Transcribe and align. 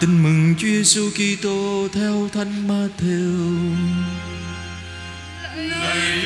Tin 0.00 0.22
mừng 0.22 0.54
Chúa 0.58 0.66
Giêsu 0.66 1.10
Kitô 1.10 1.88
theo 1.92 2.28
Thánh 2.32 2.68
Matthew. 2.68 3.74
Lạy 5.56 6.20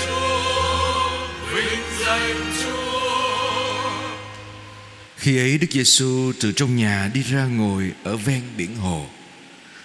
Chúa, 0.00 1.10
vinh 1.54 1.82
danh 2.00 2.52
Chúa. 2.62 3.90
Khi 5.16 5.38
ấy 5.38 5.58
Đức 5.58 5.66
Giêsu 5.70 6.32
từ 6.40 6.52
trong 6.52 6.76
nhà 6.76 7.10
đi 7.14 7.22
ra 7.22 7.46
ngồi 7.46 7.92
ở 8.04 8.16
ven 8.16 8.42
biển 8.56 8.76
hồ. 8.76 9.06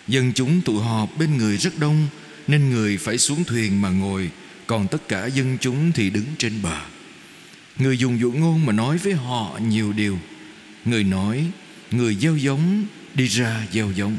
Dân 0.08 0.34
chúng 0.34 0.62
tụ 0.62 0.78
họp 0.78 1.10
bên 1.20 1.38
người 1.38 1.58
rất 1.58 1.80
đông 1.80 2.08
nên 2.48 2.70
người 2.70 2.98
phải 2.98 3.18
xuống 3.18 3.44
thuyền 3.44 3.82
mà 3.82 3.90
ngồi, 3.90 4.30
còn 4.68 4.88
tất 4.88 5.08
cả 5.08 5.26
dân 5.26 5.58
chúng 5.62 5.92
thì 5.92 6.10
đứng 6.10 6.26
trên 6.38 6.62
bờ. 6.62 6.80
Người 7.80 7.98
dùng 7.98 8.20
dụ 8.20 8.32
ngôn 8.32 8.66
mà 8.66 8.74
nói 8.74 8.98
với 8.98 9.14
họ 9.14 9.60
nhiều 9.68 9.94
điều. 9.94 10.20
Người 10.86 11.04
nói, 11.04 11.46
người 11.92 12.16
gieo 12.16 12.36
giống 12.36 12.86
đi 13.18 13.28
ra 13.28 13.66
gieo 13.74 13.92
giống. 13.92 14.18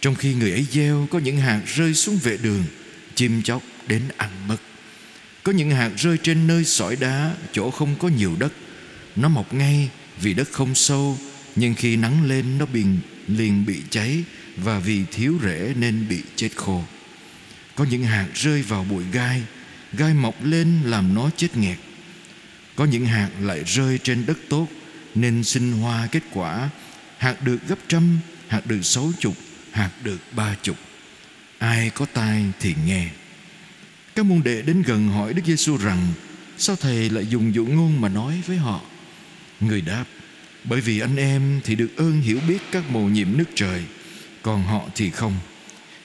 Trong 0.00 0.14
khi 0.14 0.34
người 0.34 0.50
ấy 0.50 0.66
gieo 0.70 1.08
có 1.10 1.18
những 1.18 1.36
hạt 1.36 1.60
rơi 1.66 1.94
xuống 1.94 2.18
vệ 2.22 2.36
đường, 2.36 2.64
chim 3.14 3.42
chóc 3.42 3.62
đến 3.86 4.02
ăn 4.16 4.30
mất. 4.48 4.56
Có 5.42 5.52
những 5.52 5.70
hạt 5.70 5.90
rơi 5.96 6.18
trên 6.22 6.46
nơi 6.46 6.64
sỏi 6.64 6.96
đá, 6.96 7.34
chỗ 7.52 7.70
không 7.70 7.96
có 7.98 8.08
nhiều 8.08 8.36
đất. 8.38 8.52
Nó 9.16 9.28
mọc 9.28 9.54
ngay 9.54 9.90
vì 10.20 10.34
đất 10.34 10.48
không 10.52 10.74
sâu, 10.74 11.18
nhưng 11.56 11.74
khi 11.74 11.96
nắng 11.96 12.28
lên 12.28 12.58
nó 12.58 12.66
bị, 12.66 12.84
liền 13.28 13.66
bị 13.66 13.82
cháy 13.90 14.24
và 14.56 14.78
vì 14.78 15.04
thiếu 15.12 15.38
rễ 15.42 15.74
nên 15.76 16.08
bị 16.08 16.22
chết 16.36 16.50
khô. 16.56 16.84
Có 17.74 17.84
những 17.90 18.02
hạt 18.02 18.28
rơi 18.34 18.62
vào 18.62 18.86
bụi 18.90 19.04
gai, 19.12 19.42
gai 19.92 20.14
mọc 20.14 20.44
lên 20.44 20.80
làm 20.84 21.14
nó 21.14 21.30
chết 21.36 21.56
nghẹt. 21.56 21.78
Có 22.76 22.84
những 22.84 23.06
hạt 23.06 23.30
lại 23.40 23.62
rơi 23.66 23.98
trên 23.98 24.26
đất 24.26 24.38
tốt 24.48 24.68
nên 25.14 25.44
sinh 25.44 25.72
hoa 25.72 26.08
kết 26.12 26.22
quả. 26.32 26.70
Hạt 27.22 27.42
được 27.42 27.58
gấp 27.68 27.78
trăm, 27.88 28.18
hạt 28.48 28.66
được 28.66 28.82
sáu 28.82 29.12
chục, 29.18 29.34
hạt 29.72 29.90
được 30.04 30.18
ba 30.36 30.56
chục. 30.62 30.76
Ai 31.58 31.90
có 31.90 32.06
tai 32.14 32.44
thì 32.60 32.74
nghe. 32.86 33.08
Các 34.14 34.26
môn 34.26 34.42
đệ 34.42 34.62
đến 34.62 34.82
gần 34.82 35.08
hỏi 35.08 35.34
Đức 35.34 35.42
Giêsu 35.46 35.76
rằng 35.76 36.06
Sao 36.58 36.76
Thầy 36.76 37.10
lại 37.10 37.26
dùng 37.26 37.54
dụ 37.54 37.66
ngôn 37.66 38.00
mà 38.00 38.08
nói 38.08 38.42
với 38.46 38.56
họ 38.56 38.80
Người 39.60 39.80
đáp 39.80 40.04
Bởi 40.64 40.80
vì 40.80 41.00
anh 41.00 41.16
em 41.16 41.60
thì 41.64 41.74
được 41.74 41.96
ơn 41.96 42.20
hiểu 42.20 42.38
biết 42.48 42.58
các 42.72 42.90
mầu 42.90 43.08
nhiệm 43.08 43.36
nước 43.36 43.48
trời 43.54 43.82
Còn 44.42 44.62
họ 44.62 44.88
thì 44.94 45.10
không 45.10 45.34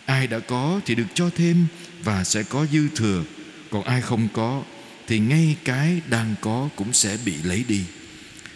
Ai 0.05 0.27
đã 0.27 0.39
có 0.39 0.81
thì 0.85 0.95
được 0.95 1.07
cho 1.13 1.29
thêm 1.35 1.67
Và 2.03 2.23
sẽ 2.23 2.43
có 2.43 2.65
dư 2.65 2.87
thừa 2.95 3.23
Còn 3.69 3.83
ai 3.83 4.01
không 4.01 4.27
có 4.33 4.63
Thì 5.07 5.19
ngay 5.19 5.55
cái 5.63 6.01
đang 6.09 6.35
có 6.41 6.69
cũng 6.75 6.93
sẽ 6.93 7.17
bị 7.25 7.33
lấy 7.43 7.65
đi 7.67 7.83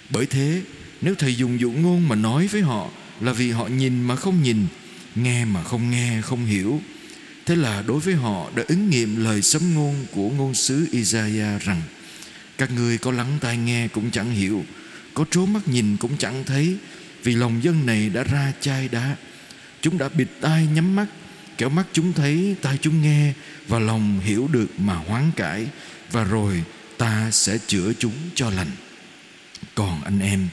Bởi 0.09 0.25
thế 0.25 0.61
nếu 1.01 1.15
Thầy 1.15 1.35
dùng 1.35 1.59
dụ 1.59 1.71
ngôn 1.71 2.07
mà 2.09 2.15
nói 2.15 2.47
với 2.47 2.61
họ 2.61 2.89
Là 3.21 3.33
vì 3.33 3.51
họ 3.51 3.67
nhìn 3.67 4.03
mà 4.03 4.15
không 4.15 4.43
nhìn 4.43 4.67
Nghe 5.15 5.45
mà 5.45 5.63
không 5.63 5.91
nghe 5.91 6.21
không 6.21 6.45
hiểu. 6.45 6.81
Thế 7.45 7.55
là 7.55 7.83
đối 7.87 7.99
với 7.99 8.15
họ 8.15 8.49
đã 8.55 8.63
ứng 8.67 8.89
nghiệm 8.89 9.23
lời 9.23 9.41
sấm 9.41 9.75
ngôn 9.75 10.05
của 10.11 10.29
ngôn 10.29 10.53
sứ 10.53 10.87
Isaiah 10.91 11.61
rằng 11.61 11.81
Các 12.57 12.71
ngươi 12.71 12.97
có 12.97 13.11
lắng 13.11 13.37
tai 13.41 13.57
nghe 13.57 13.87
cũng 13.87 14.11
chẳng 14.11 14.31
hiểu 14.31 14.65
Có 15.13 15.25
trố 15.31 15.45
mắt 15.45 15.67
nhìn 15.67 15.97
cũng 15.97 16.17
chẳng 16.17 16.43
thấy 16.43 16.77
Vì 17.23 17.35
lòng 17.35 17.63
dân 17.63 17.85
này 17.85 18.09
đã 18.09 18.23
ra 18.23 18.53
chai 18.61 18.87
đá. 18.87 19.15
Chúng 19.81 19.97
đã 19.97 20.09
bịt 20.09 20.27
tai 20.41 20.67
nhắm 20.73 20.95
mắt 20.95 21.07
Kẻo 21.57 21.69
mắt 21.69 21.85
chúng 21.93 22.13
thấy, 22.13 22.55
tai 22.61 22.77
chúng 22.81 23.01
nghe 23.01 23.33
Và 23.67 23.79
lòng 23.79 24.19
hiểu 24.19 24.49
được 24.51 24.67
mà 24.77 24.93
hoán 24.93 25.31
cải 25.35 25.67
Và 26.11 26.23
rồi 26.23 26.63
ta 26.97 27.31
sẽ 27.31 27.57
chữa 27.67 27.93
chúng 27.99 28.13
cho 28.35 28.49
lành. 28.49 28.71
Còn 29.75 30.03
anh 30.03 30.19
em 30.19 30.47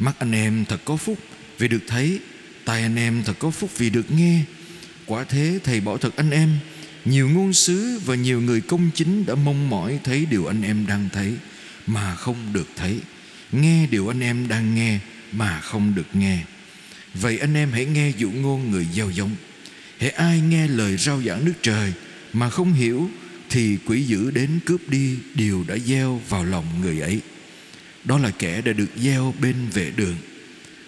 Mắt 0.00 0.18
anh 0.18 0.32
em 0.32 0.64
thật 0.64 0.80
có 0.84 0.96
phúc 0.96 1.18
vì 1.58 1.68
được 1.68 1.82
thấy, 1.88 2.20
Tai 2.64 2.82
anh 2.82 2.96
em 2.96 3.22
thật 3.26 3.38
có 3.38 3.50
phúc 3.50 3.70
vì 3.76 3.90
được 3.90 4.10
nghe. 4.10 4.42
Quả 5.06 5.24
thế 5.24 5.58
thầy 5.64 5.80
bảo 5.80 5.98
thật 5.98 6.16
anh 6.16 6.30
em, 6.30 6.58
Nhiều 7.04 7.28
ngôn 7.28 7.52
sứ 7.52 8.00
và 8.04 8.14
nhiều 8.14 8.40
người 8.40 8.60
công 8.60 8.90
chính 8.94 9.26
Đã 9.26 9.34
mong 9.34 9.70
mỏi 9.70 9.98
thấy 10.04 10.26
điều 10.30 10.46
anh 10.46 10.62
em 10.62 10.86
đang 10.86 11.08
thấy, 11.12 11.34
Mà 11.86 12.14
không 12.14 12.36
được 12.52 12.68
thấy. 12.76 13.00
Nghe 13.52 13.86
điều 13.86 14.08
anh 14.08 14.20
em 14.20 14.48
đang 14.48 14.74
nghe, 14.74 14.98
Mà 15.32 15.60
không 15.60 15.94
được 15.94 16.06
nghe. 16.12 16.38
Vậy 17.14 17.38
anh 17.38 17.54
em 17.54 17.72
hãy 17.72 17.84
nghe 17.84 18.12
dụ 18.18 18.30
ngôn 18.30 18.70
người 18.70 18.86
gieo 18.94 19.10
giống. 19.10 19.30
Hãy 19.98 20.10
ai 20.10 20.40
nghe 20.40 20.68
lời 20.68 20.96
rao 20.96 21.22
giảng 21.22 21.44
nước 21.44 21.54
trời 21.62 21.92
Mà 22.32 22.50
không 22.50 22.72
hiểu, 22.72 23.10
Thì 23.50 23.78
quỷ 23.86 24.02
dữ 24.02 24.30
đến 24.30 24.58
cướp 24.66 24.80
đi 24.88 25.16
Điều 25.34 25.64
đã 25.68 25.78
gieo 25.78 26.20
vào 26.28 26.44
lòng 26.44 26.66
người 26.80 27.00
ấy. 27.00 27.20
Đó 28.04 28.18
là 28.18 28.30
kẻ 28.30 28.60
đã 28.60 28.72
được 28.72 28.90
gieo 28.96 29.34
bên 29.40 29.54
vệ 29.72 29.90
đường. 29.96 30.16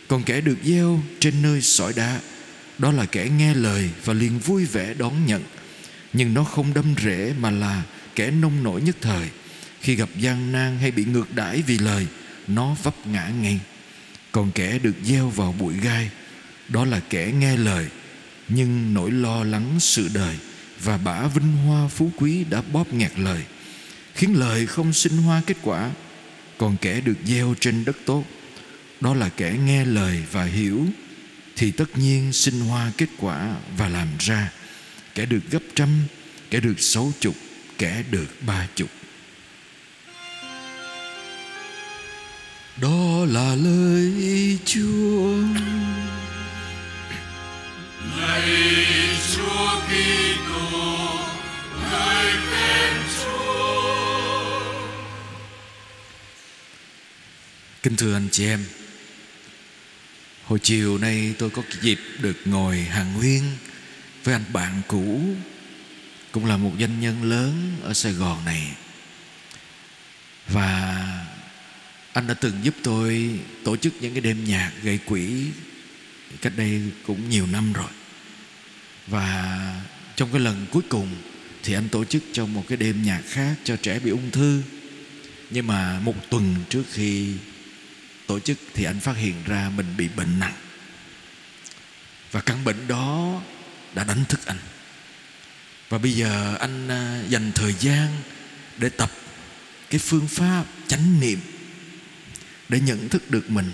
Còn 0.08 0.22
kẻ 0.22 0.40
được 0.40 0.58
gieo 0.64 1.02
trên 1.20 1.42
nơi 1.42 1.62
sỏi 1.62 1.92
đá, 1.96 2.20
đó 2.78 2.92
là 2.92 3.06
kẻ 3.06 3.28
nghe 3.36 3.54
lời 3.54 3.90
và 4.04 4.14
liền 4.14 4.38
vui 4.38 4.64
vẻ 4.64 4.94
đón 4.94 5.26
nhận. 5.26 5.42
Nhưng 6.12 6.34
nó 6.34 6.44
không 6.44 6.74
đâm 6.74 6.94
rễ 7.04 7.34
mà 7.40 7.50
là 7.50 7.82
kẻ 8.14 8.30
nông 8.30 8.62
nổi 8.62 8.82
nhất 8.82 8.96
thời. 9.00 9.28
Khi 9.80 9.94
gặp 9.94 10.08
gian 10.16 10.52
nan 10.52 10.78
hay 10.78 10.90
bị 10.90 11.04
ngược 11.04 11.34
đãi 11.34 11.62
vì 11.66 11.78
lời, 11.78 12.06
nó 12.48 12.76
vấp 12.82 13.06
ngã 13.06 13.28
ngay. 13.28 13.60
Còn 14.32 14.50
kẻ 14.52 14.78
được 14.78 14.94
gieo 15.04 15.28
vào 15.28 15.54
bụi 15.58 15.74
gai, 15.82 16.10
đó 16.68 16.84
là 16.84 17.00
kẻ 17.10 17.32
nghe 17.38 17.56
lời, 17.56 17.86
nhưng 18.48 18.94
nỗi 18.94 19.10
lo 19.10 19.44
lắng 19.44 19.76
sự 19.80 20.08
đời 20.14 20.36
và 20.82 20.98
bả 20.98 21.26
vinh 21.26 21.56
hoa 21.56 21.88
phú 21.88 22.10
quý 22.16 22.44
đã 22.50 22.62
bóp 22.72 22.92
nghẹt 22.92 23.18
lời, 23.18 23.42
khiến 24.14 24.34
lời 24.38 24.66
không 24.66 24.92
sinh 24.92 25.16
hoa 25.16 25.42
kết 25.46 25.56
quả 25.62 25.90
còn 26.62 26.76
kẻ 26.76 27.00
được 27.00 27.16
gieo 27.24 27.54
trên 27.60 27.84
đất 27.84 27.96
tốt. 28.04 28.24
Đó 29.00 29.14
là 29.14 29.28
kẻ 29.28 29.56
nghe 29.64 29.84
lời 29.84 30.22
và 30.32 30.44
hiểu, 30.44 30.86
thì 31.56 31.70
tất 31.70 31.98
nhiên 31.98 32.32
sinh 32.32 32.60
hoa 32.60 32.92
kết 32.98 33.08
quả 33.18 33.56
và 33.76 33.88
làm 33.88 34.08
ra. 34.18 34.52
Kẻ 35.14 35.26
được 35.26 35.40
gấp 35.50 35.62
trăm, 35.74 35.88
kẻ 36.50 36.60
được 36.60 36.80
sáu 36.80 37.12
chục, 37.20 37.34
kẻ 37.78 38.04
được 38.10 38.26
ba 38.46 38.68
chục. 38.74 38.88
Đó 42.80 43.24
là 43.28 43.54
lời 43.54 44.58
chúa. 44.64 45.34
Kính 57.82 57.96
thưa 57.96 58.14
anh 58.14 58.28
chị 58.32 58.46
em, 58.46 58.64
hồi 60.44 60.58
chiều 60.58 60.98
nay 60.98 61.34
tôi 61.38 61.50
có 61.50 61.62
dịp 61.80 61.98
được 62.20 62.36
ngồi 62.44 62.80
hàng 62.80 63.16
nguyên 63.16 63.42
với 64.24 64.34
anh 64.34 64.44
bạn 64.52 64.82
cũ, 64.88 65.20
cũng 66.32 66.46
là 66.46 66.56
một 66.56 66.72
doanh 66.78 67.00
nhân 67.00 67.22
lớn 67.22 67.76
ở 67.82 67.94
sài 67.94 68.12
gòn 68.12 68.44
này. 68.44 68.72
Và 70.48 71.02
anh 72.12 72.26
đã 72.26 72.34
từng 72.34 72.52
giúp 72.62 72.74
tôi 72.82 73.40
tổ 73.64 73.76
chức 73.76 73.94
những 74.00 74.14
cái 74.14 74.20
đêm 74.20 74.44
nhạc 74.44 74.72
gây 74.82 74.98
quỹ 74.98 75.46
cách 76.40 76.52
đây 76.56 76.82
cũng 77.06 77.30
nhiều 77.30 77.46
năm 77.46 77.72
rồi. 77.72 77.90
Và 79.06 79.58
trong 80.16 80.32
cái 80.32 80.40
lần 80.40 80.66
cuối 80.70 80.82
cùng 80.88 81.08
thì 81.62 81.74
anh 81.74 81.88
tổ 81.88 82.04
chức 82.04 82.22
trong 82.32 82.54
một 82.54 82.64
cái 82.68 82.76
đêm 82.76 83.02
nhạc 83.02 83.22
khác 83.26 83.54
cho 83.64 83.76
trẻ 83.76 83.98
bị 83.98 84.10
ung 84.10 84.30
thư. 84.30 84.62
Nhưng 85.50 85.66
mà 85.66 86.00
một 86.00 86.30
tuần 86.30 86.54
trước 86.68 86.84
khi 86.92 87.32
tổ 88.32 88.40
chức 88.40 88.58
thì 88.74 88.84
anh 88.84 89.00
phát 89.00 89.16
hiện 89.16 89.34
ra 89.46 89.70
mình 89.76 89.86
bị 89.96 90.08
bệnh 90.16 90.38
nặng. 90.38 90.54
Và 92.30 92.40
căn 92.40 92.64
bệnh 92.64 92.88
đó 92.88 93.42
đã 93.94 94.04
đánh 94.04 94.24
thức 94.28 94.46
anh. 94.46 94.58
Và 95.88 95.98
bây 95.98 96.12
giờ 96.12 96.56
anh 96.60 96.88
à, 96.88 97.22
dành 97.28 97.52
thời 97.54 97.74
gian 97.80 98.08
để 98.78 98.88
tập 98.88 99.10
cái 99.90 99.98
phương 99.98 100.28
pháp 100.28 100.64
chánh 100.88 101.20
niệm 101.20 101.38
để 102.68 102.80
nhận 102.80 103.08
thức 103.08 103.30
được 103.30 103.50
mình 103.50 103.72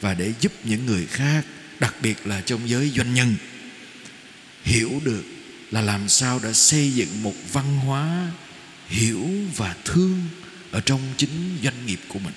và 0.00 0.14
để 0.14 0.32
giúp 0.40 0.52
những 0.64 0.86
người 0.86 1.06
khác, 1.06 1.44
đặc 1.80 1.94
biệt 2.02 2.26
là 2.26 2.40
trong 2.40 2.68
giới 2.68 2.90
doanh 2.96 3.14
nhân, 3.14 3.34
hiểu 4.62 5.00
được 5.04 5.24
là 5.70 5.80
làm 5.80 6.08
sao 6.08 6.40
đã 6.44 6.52
xây 6.52 6.92
dựng 6.92 7.22
một 7.22 7.34
văn 7.52 7.78
hóa 7.78 8.32
hiểu 8.88 9.28
và 9.56 9.76
thương 9.84 10.20
ở 10.70 10.80
trong 10.80 11.00
chính 11.16 11.58
doanh 11.62 11.86
nghiệp 11.86 12.00
của 12.08 12.18
mình 12.18 12.34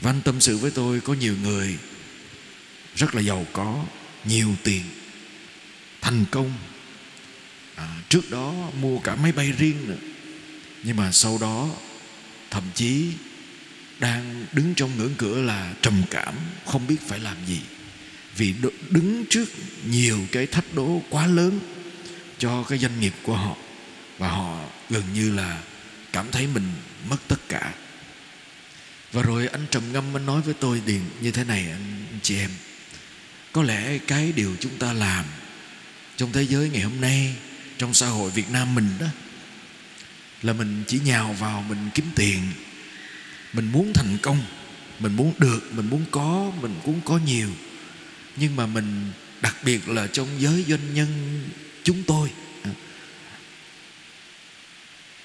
và 0.00 0.10
anh 0.10 0.20
tâm 0.20 0.40
sự 0.40 0.58
với 0.58 0.70
tôi 0.70 1.00
có 1.00 1.14
nhiều 1.14 1.34
người 1.42 1.76
rất 2.96 3.14
là 3.14 3.20
giàu 3.20 3.46
có 3.52 3.84
nhiều 4.24 4.48
tiền 4.62 4.82
thành 6.00 6.24
công. 6.30 6.52
À, 7.74 7.96
trước 8.08 8.30
đó 8.30 8.54
mua 8.80 8.98
cả 8.98 9.16
máy 9.16 9.32
bay 9.32 9.52
riêng 9.52 9.88
nữa. 9.88 9.96
Nhưng 10.82 10.96
mà 10.96 11.12
sau 11.12 11.38
đó 11.40 11.68
thậm 12.50 12.62
chí 12.74 13.12
đang 13.98 14.46
đứng 14.52 14.74
trong 14.74 14.96
ngưỡng 14.96 15.14
cửa 15.18 15.42
là 15.42 15.74
trầm 15.82 16.02
cảm 16.10 16.34
không 16.66 16.86
biết 16.86 16.96
phải 17.08 17.20
làm 17.20 17.36
gì. 17.46 17.60
Vì 18.36 18.54
đứng 18.90 19.24
trước 19.30 19.48
nhiều 19.84 20.18
cái 20.32 20.46
thách 20.46 20.74
đố 20.74 21.02
quá 21.10 21.26
lớn 21.26 21.60
cho 22.38 22.62
cái 22.62 22.78
doanh 22.78 23.00
nghiệp 23.00 23.14
của 23.22 23.36
họ 23.36 23.56
và 24.18 24.28
họ 24.28 24.64
gần 24.90 25.02
như 25.14 25.34
là 25.34 25.62
cảm 26.12 26.26
thấy 26.30 26.46
mình 26.46 26.72
mất 27.10 27.16
tất 27.28 27.48
cả 27.48 27.74
và 29.14 29.22
rồi 29.22 29.46
anh 29.46 29.66
trầm 29.70 29.92
ngâm, 29.92 30.16
anh 30.16 30.26
nói 30.26 30.40
với 30.42 30.54
tôi 30.54 30.82
điền, 30.86 31.00
như 31.20 31.30
thế 31.30 31.44
này 31.44 31.70
anh 31.70 32.18
chị 32.22 32.38
em. 32.38 32.50
Có 33.52 33.62
lẽ 33.62 33.98
cái 33.98 34.32
điều 34.32 34.56
chúng 34.60 34.78
ta 34.78 34.92
làm 34.92 35.24
trong 36.16 36.32
thế 36.32 36.42
giới 36.42 36.68
ngày 36.68 36.82
hôm 36.82 37.00
nay, 37.00 37.36
trong 37.78 37.94
xã 37.94 38.06
hội 38.06 38.30
việt 38.30 38.50
nam 38.50 38.74
mình 38.74 38.88
đó, 39.00 39.06
là 40.42 40.52
mình 40.52 40.84
chỉ 40.86 41.00
nhào 41.04 41.32
vào, 41.32 41.64
mình 41.68 41.90
kiếm 41.94 42.04
tiền, 42.14 42.42
mình 43.52 43.72
muốn 43.72 43.92
thành 43.94 44.18
công, 44.22 44.44
mình 44.98 45.16
muốn 45.16 45.32
được, 45.38 45.60
mình 45.72 45.90
muốn 45.90 46.04
có, 46.10 46.52
mình 46.60 46.74
muốn 46.84 47.00
có 47.04 47.18
nhiều. 47.18 47.50
Nhưng 48.36 48.56
mà 48.56 48.66
mình, 48.66 49.12
đặc 49.42 49.56
biệt 49.64 49.88
là 49.88 50.06
trong 50.06 50.28
giới 50.38 50.64
doanh 50.68 50.94
nhân 50.94 51.42
chúng 51.82 52.02
tôi, 52.02 52.30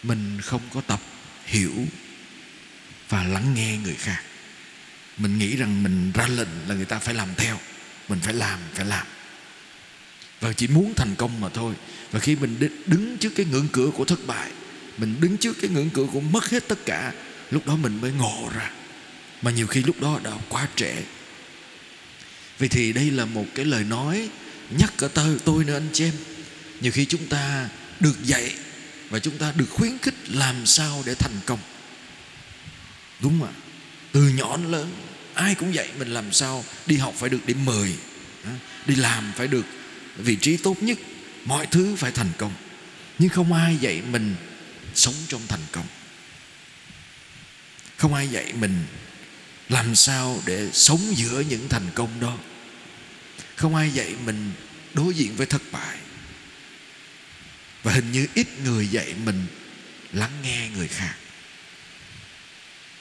mình 0.04 0.42
không 0.42 0.62
có 0.74 0.82
tập 0.82 1.02
hiểu 1.46 1.74
và 3.10 3.24
lắng 3.24 3.54
nghe 3.54 3.78
người 3.78 3.96
khác. 3.96 4.22
Mình 5.18 5.40
nghĩ 5.40 5.56
rằng 5.56 5.84
mình 5.84 6.12
ra 6.12 6.28
lệnh 6.28 6.68
là 6.68 6.76
người 6.76 6.86
ta 6.86 7.00
phải 7.00 7.14
làm 7.14 7.30
theo. 7.38 7.60
Mình 8.10 8.20
phải 8.20 8.34
làm 8.34 8.60
phải 8.74 8.86
làm. 8.86 9.08
Và 10.40 10.54
chỉ 10.54 10.68
muốn 10.68 10.94
thành 10.96 11.16
công 11.18 11.42
mà 11.42 11.50
thôi. 11.50 11.74
Và 12.12 12.20
khi 12.20 12.36
mình 12.36 12.70
đứng 12.86 13.18
trước 13.18 13.34
cái 13.36 13.46
ngưỡng 13.46 13.68
cửa 13.72 13.90
của 13.96 14.06
thất 14.06 14.28
bại 14.28 14.52
mình 15.00 15.16
đứng 15.22 15.38
trước 15.38 15.58
cái 15.62 15.70
ngưỡng 15.70 15.90
cửa 15.90 16.06
của 16.14 16.20
mất 16.20 16.50
hết 16.50 16.68
tất 16.68 16.86
cả 16.86 17.14
lúc 17.52 17.68
đó 17.68 17.76
mình 17.76 18.02
mới 18.02 18.12
ngộ 18.12 18.50
ra. 18.56 18.72
Mà 19.42 19.52
nhiều 19.52 19.68
khi 19.68 19.84
lúc 19.84 20.02
đó 20.02 20.20
đã 20.24 20.32
quá 20.50 20.68
trễ. 20.76 20.94
Vậy 22.60 22.70
thì 22.70 22.94
đây 22.94 23.12
là 23.12 23.26
một 23.26 23.46
cái 23.56 23.66
lời 23.66 23.84
nói 23.84 24.30
nhắc 24.80 24.94
cả 24.98 25.08
tôi, 25.14 25.38
tôi 25.46 25.64
nữa 25.64 25.74
anh 25.74 25.90
chị 25.94 26.04
em. 26.04 26.14
Nhiều 26.82 26.92
khi 26.92 27.06
chúng 27.06 27.28
ta 27.28 27.70
được 28.00 28.24
dạy 28.24 28.54
và 29.10 29.20
chúng 29.20 29.38
ta 29.38 29.54
được 29.56 29.70
khuyến 29.70 29.98
khích 29.98 30.16
làm 30.28 30.66
sao 30.66 31.04
để 31.06 31.16
thành 31.16 31.40
công 31.46 31.60
đúng 33.20 33.40
không 33.40 33.48
ạ 33.48 33.54
từ 34.12 34.30
nhỏ 34.30 34.58
đến 34.58 34.72
lớn, 34.72 34.92
ai 35.34 35.56
cũng 35.56 35.74
dạy 35.76 35.90
mình 36.00 36.08
làm 36.08 36.32
sao 36.32 36.66
đi 36.86 36.98
học 36.98 37.14
phải 37.18 37.30
được 37.30 37.46
điểm 37.46 37.66
10 37.66 37.96
đi 38.86 38.96
làm 38.96 39.32
phải 39.36 39.48
được 39.48 39.66
vị 40.18 40.36
trí 40.36 40.58
tốt 40.58 40.84
nhất. 40.84 40.98
Mọi 41.46 41.66
thứ 41.66 41.96
phải 41.96 42.12
thành 42.12 42.32
công. 42.38 42.54
Nhưng 43.20 43.30
không 43.30 43.54
ai 43.54 43.78
dạy 43.78 44.02
mình 44.02 44.36
sống 44.94 45.16
trong 45.28 45.42
thành 45.48 45.66
công. 45.72 45.86
Không 47.98 48.14
ai 48.14 48.28
dạy 48.28 48.54
mình 48.54 48.86
làm 49.70 49.96
sao 49.96 50.42
để 50.46 50.70
sống 50.74 51.02
giữa 51.16 51.40
những 51.50 51.70
thành 51.70 51.90
công 51.96 52.20
đó. 52.20 52.38
Không 53.56 53.76
ai 53.76 53.92
dạy 53.92 54.16
mình 54.26 54.52
đối 54.94 55.14
diện 55.14 55.36
với 55.36 55.46
thất 55.46 55.62
bại. 55.72 55.98
Và 57.84 57.94
hình 57.94 58.12
như 58.12 58.28
ít 58.34 58.48
người 58.64 58.88
dạy 58.88 59.14
mình 59.26 59.46
lắng 60.14 60.32
nghe 60.44 60.70
người 60.76 60.88
khác 60.88 61.16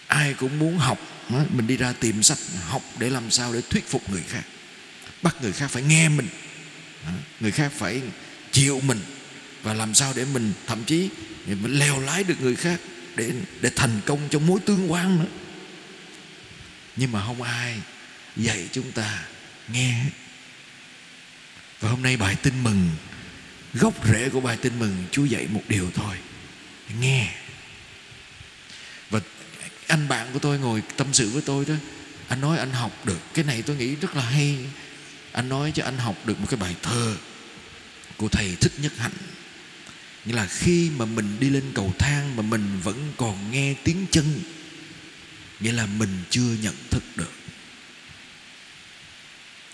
ai 0.08 0.34
cũng 0.34 0.58
muốn 0.58 0.78
học 0.78 0.98
mình 1.28 1.66
đi 1.66 1.76
ra 1.76 1.92
tìm 1.92 2.22
sách, 2.22 2.38
học 2.66 2.82
để 2.98 3.10
làm 3.10 3.30
sao 3.30 3.52
để 3.52 3.60
thuyết 3.70 3.88
phục 3.88 4.10
người 4.10 4.22
khác. 4.28 4.42
Bắt 5.22 5.36
người 5.42 5.52
khác 5.52 5.70
phải 5.70 5.82
nghe 5.82 6.08
mình 6.08 6.28
người 7.40 7.50
khác 7.50 7.72
phải 7.76 8.02
chịu 8.52 8.80
mình 8.80 9.00
và 9.62 9.74
làm 9.74 9.94
sao 9.94 10.12
để 10.16 10.24
mình, 10.24 10.52
thậm 10.66 10.84
chí 10.84 11.08
mình 11.46 11.78
leo 11.78 12.00
lái 12.00 12.24
được 12.24 12.40
người 12.40 12.56
khác 12.56 12.80
để 13.16 13.32
để 13.60 13.70
thành 13.76 14.00
công 14.06 14.28
trong 14.30 14.46
mối 14.46 14.60
tương 14.66 14.92
quan 14.92 15.18
nữa. 15.18 15.30
Nhưng 16.96 17.12
mà 17.12 17.26
không 17.26 17.42
ai 17.42 17.78
dạy 18.36 18.68
chúng 18.72 18.92
ta 18.92 19.24
nghe 19.72 20.04
và 21.80 21.90
hôm 21.90 22.02
nay 22.02 22.16
bài 22.16 22.36
tin 22.42 22.64
mừng, 22.64 22.88
gốc 23.74 23.94
rễ 24.06 24.28
của 24.28 24.40
bài 24.40 24.56
tin 24.56 24.78
mừng, 24.78 25.04
Chúa 25.10 25.24
dạy 25.24 25.46
một 25.50 25.62
điều 25.68 25.90
thôi, 25.94 26.16
nghe 27.00 27.34
anh 29.88 30.08
bạn 30.08 30.28
của 30.32 30.38
tôi 30.38 30.58
ngồi 30.58 30.82
tâm 30.96 31.06
sự 31.12 31.30
với 31.30 31.42
tôi 31.42 31.64
đó. 31.64 31.74
Anh 32.28 32.40
nói 32.40 32.58
anh 32.58 32.72
học 32.72 33.06
được. 33.06 33.18
Cái 33.34 33.44
này 33.44 33.62
tôi 33.62 33.76
nghĩ 33.76 33.94
rất 33.94 34.16
là 34.16 34.22
hay. 34.22 34.58
Anh 35.32 35.48
nói 35.48 35.72
cho 35.74 35.84
anh 35.84 35.98
học 35.98 36.16
được 36.26 36.40
một 36.40 36.46
cái 36.50 36.60
bài 36.60 36.76
thơ 36.82 37.16
của 38.16 38.28
thầy 38.28 38.56
thích 38.60 38.72
nhất 38.82 38.92
hạnh. 38.96 39.12
Như 40.24 40.34
là 40.34 40.46
khi 40.46 40.90
mà 40.96 41.04
mình 41.04 41.36
đi 41.40 41.50
lên 41.50 41.72
cầu 41.74 41.94
thang 41.98 42.36
mà 42.36 42.42
mình 42.42 42.80
vẫn 42.82 43.12
còn 43.16 43.50
nghe 43.50 43.74
tiếng 43.84 44.06
chân, 44.10 44.40
nghĩa 45.60 45.72
là 45.72 45.86
mình 45.86 46.22
chưa 46.30 46.56
nhận 46.62 46.74
thức 46.90 47.02
được. 47.16 47.32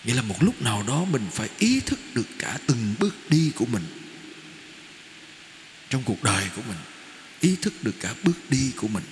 Nghĩa 0.03 0.13
là 0.13 0.21
một 0.21 0.43
lúc 0.43 0.61
nào 0.61 0.83
đó 0.87 1.05
mình 1.05 1.27
phải 1.31 1.49
ý 1.59 1.79
thức 1.79 1.99
được 2.13 2.27
cả 2.39 2.57
từng 2.67 2.95
bước 2.99 3.15
đi 3.29 3.51
của 3.55 3.65
mình 3.65 3.83
trong 5.89 6.03
cuộc 6.03 6.23
đời 6.23 6.43
của 6.55 6.61
mình, 6.67 6.77
ý 7.39 7.55
thức 7.61 7.73
được 7.83 7.95
cả 7.99 8.13
bước 8.23 8.49
đi 8.49 8.71
của 8.75 8.87
mình 8.87 9.03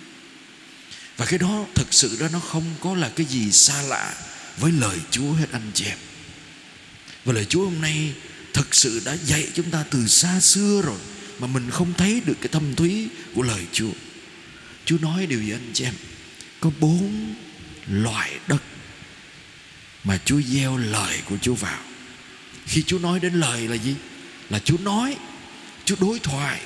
và 1.18 1.26
cái 1.26 1.40
đó 1.40 1.66
thực 1.76 1.94
sự 1.94 2.18
đó 2.20 2.28
nó 2.34 2.40
không 2.40 2.76
có 2.82 2.96
là 2.96 3.10
cái 3.16 3.26
gì 3.26 3.52
xa 3.52 3.82
lạ 3.82 4.14
với 4.58 4.72
lời 4.72 4.98
Chúa 5.12 5.32
hết 5.34 5.48
anh 5.52 5.72
chị 5.74 5.86
em 5.86 5.98
và 7.26 7.34
lời 7.34 7.46
Chúa 7.46 7.64
hôm 7.64 7.82
nay 7.82 8.14
thực 8.54 8.76
sự 8.76 9.02
đã 9.06 9.14
dạy 9.26 9.48
chúng 9.54 9.72
ta 9.72 9.84
từ 9.90 10.08
xa 10.08 10.40
xưa 10.40 10.82
rồi 10.86 11.00
mà 11.40 11.48
mình 11.48 11.70
không 11.70 11.94
thấy 11.94 12.22
được 12.26 12.38
cái 12.42 12.48
thâm 12.48 12.76
thúy 12.76 13.08
của 13.36 13.42
lời 13.42 13.66
Chúa. 13.72 13.92
Chúa 14.86 14.98
nói 14.98 15.26
điều 15.26 15.42
gì 15.42 15.52
anh 15.52 15.72
chị 15.74 15.84
em? 15.84 15.94
Có 16.60 16.72
bốn 16.80 17.36
loại 17.88 18.32
đất 18.48 18.64
mà 20.04 20.20
Chúa 20.26 20.42
gieo 20.42 20.78
lời 20.78 21.22
của 21.26 21.38
Chúa 21.42 21.54
vào. 21.54 21.80
Khi 22.66 22.84
Chúa 22.84 23.00
nói 23.00 23.20
đến 23.20 23.34
lời 23.34 23.68
là 23.68 23.76
gì? 23.76 23.96
Là 24.50 24.60
Chúa 24.60 24.78
nói, 24.78 25.18
Chúa 25.86 25.96
đối 26.00 26.20
thoại, 26.20 26.62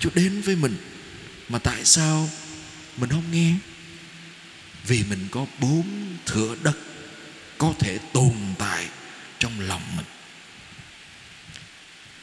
Chúa 0.00 0.10
đến 0.14 0.40
với 0.40 0.56
mình. 0.56 0.76
Mà 1.48 1.58
tại 1.58 1.84
sao 1.84 2.30
mình 2.96 3.10
không 3.10 3.30
nghe? 3.32 3.54
Vì 4.86 5.04
mình 5.10 5.28
có 5.30 5.46
bốn 5.60 5.84
thửa 6.26 6.56
đất 6.62 6.76
có 7.58 7.74
thể 7.78 7.98
tồn 8.12 8.34
tại 8.58 8.86
trong 9.38 9.60
lòng 9.60 9.82
mình. 9.96 10.06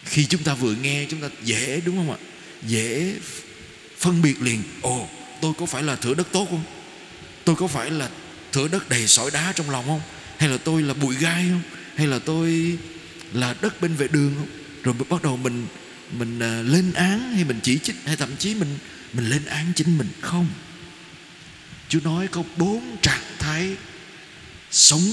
Khi 0.05 0.25
chúng 0.25 0.43
ta 0.43 0.53
vừa 0.53 0.75
nghe, 0.75 1.05
chúng 1.09 1.21
ta 1.21 1.29
dễ, 1.43 1.81
đúng 1.85 1.95
không 1.95 2.11
ạ? 2.11 2.17
Dễ 2.67 3.13
phân 3.97 4.21
biệt 4.21 4.41
liền. 4.41 4.63
Ồ, 4.81 5.07
tôi 5.41 5.53
có 5.59 5.65
phải 5.65 5.83
là 5.83 5.95
thửa 5.95 6.13
đất 6.13 6.27
tốt 6.31 6.47
không? 6.49 6.63
Tôi 7.43 7.55
có 7.55 7.67
phải 7.67 7.91
là 7.91 8.09
thửa 8.51 8.67
đất 8.67 8.89
đầy 8.89 9.07
sỏi 9.07 9.31
đá 9.31 9.51
trong 9.55 9.69
lòng 9.69 9.85
không? 9.87 10.01
Hay 10.37 10.49
là 10.49 10.57
tôi 10.57 10.81
là 10.81 10.93
bụi 10.93 11.15
gai 11.15 11.45
không? 11.49 11.61
Hay 11.95 12.07
là 12.07 12.19
tôi 12.19 12.77
là 13.33 13.55
đất 13.61 13.81
bên 13.81 13.95
vệ 13.95 14.07
đường 14.07 14.35
không? 14.37 14.47
Rồi 14.83 14.95
bắt 15.09 15.23
đầu 15.23 15.37
mình 15.37 15.67
mình 16.11 16.39
à, 16.39 16.61
lên 16.61 16.93
án 16.93 17.33
hay 17.33 17.43
mình 17.43 17.59
chỉ 17.63 17.79
trích 17.79 17.95
hay 18.05 18.15
thậm 18.15 18.29
chí 18.39 18.55
mình 18.55 18.77
mình 19.13 19.29
lên 19.29 19.45
án 19.45 19.71
chính 19.75 19.97
mình. 19.97 20.07
Không. 20.21 20.47
Chúa 21.93 21.99
nói 21.99 22.27
có 22.27 22.43
bốn 22.57 22.97
trạng 23.01 23.23
thái 23.39 23.75
sống 24.71 25.11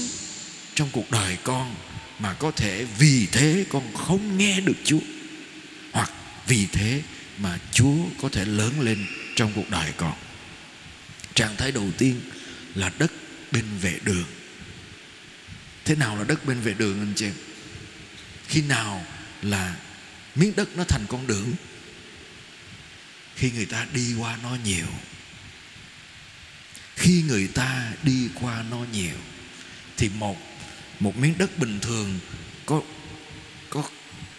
trong 0.75 0.89
cuộc 0.91 1.11
đời 1.11 1.37
con 1.43 1.75
mà 2.19 2.33
có 2.33 2.51
thể 2.51 2.85
vì 2.97 3.27
thế 3.31 3.65
con 3.69 3.93
không 3.93 4.37
nghe 4.37 4.61
được 4.61 4.77
Chúa, 4.83 4.99
hoặc 5.91 6.11
vì 6.47 6.65
thế 6.65 7.01
mà 7.37 7.59
Chúa 7.71 7.95
có 8.21 8.29
thể 8.29 8.45
lớn 8.45 8.81
lên 8.81 9.05
trong 9.35 9.51
cuộc 9.55 9.69
đời 9.69 9.91
con. 9.97 10.13
Trạng 11.33 11.55
thái 11.57 11.71
đầu 11.71 11.87
tiên 11.97 12.21
là 12.75 12.91
đất 12.99 13.11
bên 13.51 13.65
vệ 13.81 13.99
đường. 14.03 14.25
Thế 15.85 15.95
nào 15.95 16.17
là 16.17 16.23
đất 16.23 16.45
bên 16.45 16.61
vệ 16.61 16.73
đường 16.73 16.99
anh 16.99 17.13
chị 17.15 17.25
em? 17.25 17.33
Khi 18.47 18.61
nào 18.61 19.05
là 19.41 19.75
miếng 20.35 20.53
đất 20.55 20.77
nó 20.77 20.83
thành 20.83 21.05
con 21.09 21.27
đường? 21.27 21.53
Khi 23.35 23.51
người 23.51 23.65
ta 23.65 23.87
đi 23.93 24.13
qua 24.13 24.37
nó 24.43 24.57
nhiều. 24.65 24.87
Khi 26.95 27.23
người 27.27 27.47
ta 27.47 27.91
đi 28.03 28.29
qua 28.41 28.63
nó 28.71 28.77
nhiều, 28.93 29.15
thì 29.97 30.09
một 30.09 30.37
một 30.99 31.17
miếng 31.17 31.37
đất 31.37 31.57
bình 31.57 31.79
thường 31.79 32.19
có 32.65 32.81
có 33.69 33.83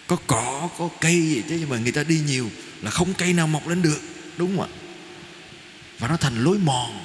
có 0.07 0.17
cỏ, 0.27 0.69
có 0.79 0.89
cây 1.01 1.23
gì 1.23 1.43
chứ, 1.49 1.57
nhưng 1.61 1.69
mà 1.69 1.79
người 1.79 1.93
ta 1.93 2.03
đi 2.03 2.21
nhiều 2.27 2.51
là 2.83 2.91
không 2.91 3.15
cây 3.15 3.33
nào 3.33 3.47
mọc 3.47 3.69
lên 3.69 3.83
được, 3.83 4.01
đúng 4.37 4.57
không 4.57 4.67
ạ? 4.67 4.71
Và 5.99 6.09
nó 6.09 6.17
thành 6.17 6.45
lối 6.45 6.59
mòn. 6.59 7.05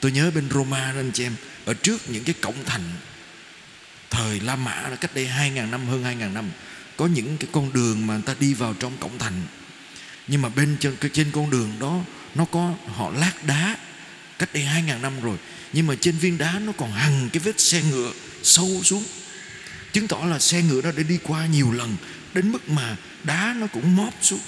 Tôi 0.00 0.12
nhớ 0.12 0.30
bên 0.30 0.50
Roma 0.50 0.92
đó, 0.92 0.98
anh 0.98 1.10
chị 1.14 1.24
em, 1.24 1.34
ở 1.64 1.74
trước 1.74 2.10
những 2.10 2.24
cái 2.24 2.34
cổng 2.40 2.64
thành 2.66 2.82
thời 4.10 4.40
La 4.40 4.56
Mã 4.56 4.88
là 4.88 4.96
cách 4.96 5.14
đây 5.14 5.26
hai 5.26 5.50
ngàn 5.50 5.70
năm, 5.70 5.86
hơn 5.86 6.04
hai 6.04 6.16
ngàn 6.16 6.34
năm, 6.34 6.50
có 6.96 7.06
những 7.06 7.36
cái 7.36 7.48
con 7.52 7.72
đường 7.72 8.06
mà 8.06 8.14
người 8.14 8.22
ta 8.22 8.34
đi 8.40 8.54
vào 8.54 8.74
trong 8.74 8.96
cổng 9.00 9.18
thành. 9.18 9.42
Nhưng 10.26 10.42
mà 10.42 10.48
bên 10.48 10.76
trên 10.80 10.96
trên 11.12 11.30
con 11.32 11.50
đường 11.50 11.72
đó, 11.80 12.00
nó 12.34 12.44
có, 12.44 12.74
họ 12.94 13.10
lát 13.10 13.32
đá 13.46 13.76
cách 14.40 14.52
đây 14.52 14.64
hai 14.64 14.82
ngàn 14.82 15.02
năm 15.02 15.20
rồi. 15.20 15.38
Nhưng 15.72 15.86
mà 15.86 15.94
trên 16.00 16.16
viên 16.16 16.38
đá 16.38 16.58
nó 16.58 16.72
còn 16.72 16.92
hằn 16.92 17.28
cái 17.32 17.40
vết 17.40 17.60
xe 17.60 17.82
ngựa 17.82 18.12
sâu 18.42 18.80
xuống. 18.84 19.04
Chứng 19.92 20.08
tỏ 20.08 20.18
là 20.24 20.38
xe 20.38 20.62
ngựa 20.62 20.82
nó 20.82 20.92
đã 20.92 21.02
đi 21.02 21.18
qua 21.22 21.46
nhiều 21.46 21.72
lần, 21.72 21.96
đến 22.34 22.52
mức 22.52 22.68
mà 22.68 22.96
đá 23.24 23.54
nó 23.58 23.66
cũng 23.66 23.96
móp 23.96 24.14
xuống. 24.22 24.40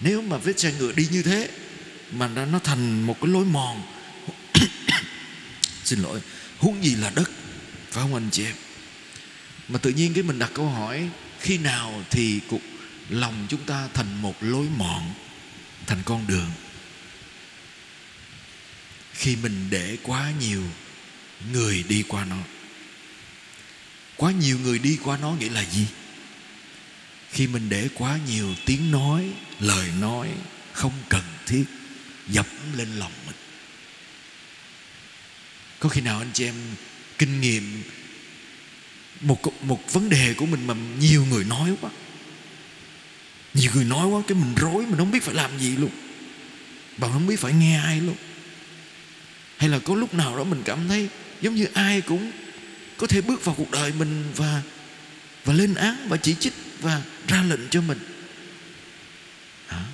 Nếu 0.00 0.22
mà 0.22 0.36
vết 0.36 0.60
xe 0.60 0.72
ngựa 0.78 0.92
đi 0.92 1.08
như 1.10 1.22
thế, 1.22 1.50
mà 2.12 2.28
nó 2.28 2.58
thành 2.58 3.02
một 3.02 3.20
cái 3.20 3.30
lối 3.30 3.44
mòn. 3.44 3.82
Xin 5.84 5.98
lỗi, 5.98 6.20
huống 6.58 6.84
gì 6.84 6.94
là 6.94 7.10
đất, 7.14 7.30
phải 7.90 8.02
không 8.02 8.14
anh 8.14 8.28
chị 8.32 8.44
em? 8.44 8.54
Mà 9.68 9.78
tự 9.78 9.90
nhiên 9.90 10.14
cái 10.14 10.22
mình 10.22 10.38
đặt 10.38 10.50
câu 10.54 10.68
hỏi, 10.68 11.08
khi 11.40 11.58
nào 11.58 12.04
thì 12.10 12.40
cuộc 12.48 12.62
lòng 13.08 13.46
chúng 13.48 13.64
ta 13.64 13.88
thành 13.94 14.22
một 14.22 14.34
lối 14.40 14.66
mòn, 14.76 15.14
thành 15.86 16.02
con 16.04 16.26
đường? 16.26 16.50
Khi 19.18 19.36
mình 19.36 19.66
để 19.70 19.96
quá 20.02 20.32
nhiều 20.40 20.62
người 21.52 21.84
đi 21.88 22.04
qua 22.08 22.24
nó. 22.24 22.36
Quá 24.16 24.32
nhiều 24.32 24.58
người 24.58 24.78
đi 24.78 24.98
qua 25.04 25.16
nó 25.16 25.30
nghĩa 25.32 25.50
là 25.50 25.64
gì? 25.64 25.86
Khi 27.30 27.46
mình 27.46 27.68
để 27.68 27.88
quá 27.94 28.18
nhiều 28.28 28.54
tiếng 28.66 28.90
nói, 28.90 29.32
lời 29.60 29.88
nói 30.00 30.28
không 30.72 30.92
cần 31.08 31.22
thiết, 31.46 31.64
dập 32.28 32.46
lên 32.76 32.88
lòng 32.98 33.12
mình. 33.26 33.36
Có 35.78 35.88
khi 35.88 36.00
nào 36.00 36.18
anh 36.18 36.30
chị 36.32 36.44
em 36.44 36.54
kinh 37.18 37.40
nghiệm 37.40 37.82
một 39.20 39.40
một 39.62 39.92
vấn 39.92 40.08
đề 40.08 40.34
của 40.34 40.46
mình 40.46 40.66
mà 40.66 40.74
nhiều 41.00 41.24
người 41.24 41.44
nói 41.44 41.74
quá? 41.80 41.90
Nhiều 43.54 43.70
người 43.74 43.84
nói 43.84 44.06
quá, 44.06 44.22
cái 44.28 44.38
mình 44.38 44.54
rối, 44.54 44.86
mình 44.86 44.96
không 44.96 45.10
biết 45.10 45.22
phải 45.22 45.34
làm 45.34 45.58
gì 45.58 45.76
luôn. 45.76 45.90
Bạn 46.96 47.12
không 47.12 47.26
biết 47.26 47.40
phải 47.40 47.52
nghe 47.52 47.78
ai 47.78 48.00
luôn 48.00 48.16
hay 49.58 49.68
là 49.68 49.78
có 49.78 49.94
lúc 49.94 50.14
nào 50.14 50.36
đó 50.36 50.44
mình 50.44 50.62
cảm 50.64 50.88
thấy 50.88 51.08
giống 51.40 51.54
như 51.54 51.66
ai 51.74 52.00
cũng 52.00 52.30
có 52.96 53.06
thể 53.06 53.20
bước 53.20 53.44
vào 53.44 53.54
cuộc 53.58 53.70
đời 53.70 53.92
mình 53.98 54.24
và 54.36 54.62
và 55.44 55.54
lên 55.54 55.74
án 55.74 56.06
và 56.08 56.16
chỉ 56.16 56.34
trích 56.34 56.52
và 56.80 57.02
ra 57.28 57.42
lệnh 57.42 57.68
cho 57.70 57.80
mình? 57.80 57.98
Hả? 59.66 59.84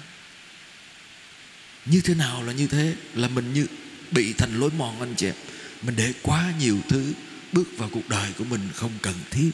như 1.86 2.00
thế 2.00 2.14
nào 2.14 2.42
là 2.42 2.52
như 2.52 2.66
thế? 2.66 2.94
Là 3.14 3.28
mình 3.28 3.52
như 3.52 3.66
bị 4.10 4.32
thành 4.32 4.60
lối 4.60 4.70
mòn 4.78 5.00
anh 5.00 5.14
chị 5.16 5.26
em. 5.26 5.34
Mình 5.82 5.94
để 5.96 6.12
quá 6.22 6.52
nhiều 6.60 6.78
thứ 6.88 7.12
bước 7.52 7.78
vào 7.78 7.88
cuộc 7.92 8.08
đời 8.08 8.32
của 8.38 8.44
mình 8.44 8.68
không 8.74 8.92
cần 9.02 9.14
thiết. 9.30 9.50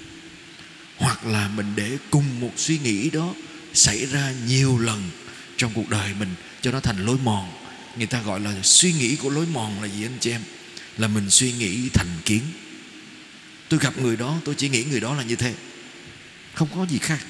Hoặc 0.96 1.26
là 1.26 1.48
mình 1.48 1.72
để 1.76 1.98
cùng 2.10 2.40
một 2.40 2.52
suy 2.56 2.78
nghĩ 2.78 3.10
đó 3.10 3.34
xảy 3.72 4.06
ra 4.06 4.32
nhiều 4.46 4.78
lần 4.78 5.10
trong 5.56 5.72
cuộc 5.74 5.88
đời 5.90 6.14
mình 6.18 6.34
cho 6.60 6.72
nó 6.72 6.80
thành 6.80 7.06
lối 7.06 7.16
mòn 7.24 7.59
người 7.96 8.06
ta 8.06 8.22
gọi 8.22 8.40
là 8.40 8.54
suy 8.62 8.92
nghĩ 8.92 9.16
của 9.16 9.30
lối 9.30 9.46
mòn 9.46 9.82
là 9.82 9.88
gì 9.88 10.04
anh 10.04 10.18
chị 10.20 10.30
em? 10.30 10.42
Là 10.98 11.08
mình 11.08 11.30
suy 11.30 11.52
nghĩ 11.52 11.88
thành 11.88 12.08
kiến. 12.24 12.42
Tôi 13.68 13.80
gặp 13.80 13.98
người 13.98 14.16
đó, 14.16 14.36
tôi 14.44 14.54
chỉ 14.54 14.68
nghĩ 14.68 14.84
người 14.84 15.00
đó 15.00 15.14
là 15.14 15.22
như 15.22 15.36
thế. 15.36 15.54
Không 16.54 16.68
có 16.74 16.86
gì 16.86 16.98
khác. 16.98 17.20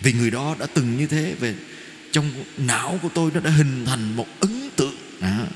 Vì 0.00 0.12
người 0.12 0.30
đó 0.30 0.56
đã 0.58 0.66
từng 0.66 0.98
như 0.98 1.06
thế, 1.06 1.34
về 1.40 1.54
trong 2.12 2.44
não 2.56 2.98
của 3.02 3.08
tôi 3.14 3.30
nó 3.34 3.40
đã 3.40 3.50
hình 3.50 3.86
thành 3.86 4.16
một 4.16 4.26
ấn 4.40 4.70
tượng. 4.76 4.96
À. 5.20 5.46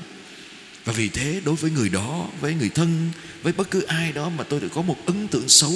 và 0.85 0.93
vì 0.93 1.09
thế, 1.09 1.41
đối 1.45 1.55
với 1.55 1.71
người 1.71 1.89
đó, 1.89 2.27
với 2.41 2.53
người 2.53 2.69
thân, 2.69 3.11
với 3.43 3.53
bất 3.53 3.71
cứ 3.71 3.81
ai 3.81 4.11
đó 4.11 4.29
mà 4.29 4.43
tôi 4.43 4.59
đã 4.59 4.67
có 4.73 4.81
một 4.81 4.97
ấn 5.05 5.27
tượng 5.27 5.49
xấu, 5.49 5.73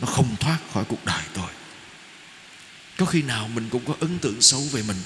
nó 0.00 0.06
không 0.06 0.36
thoát 0.40 0.58
khỏi 0.72 0.84
cuộc 0.88 1.04
đời 1.04 1.22
tôi. 1.34 1.48
Có 2.98 3.06
khi 3.06 3.22
nào 3.22 3.48
mình 3.54 3.68
cũng 3.70 3.84
có 3.84 3.94
ấn 4.00 4.18
tượng 4.18 4.40
xấu 4.40 4.60
về 4.60 4.82
mình? 4.82 4.96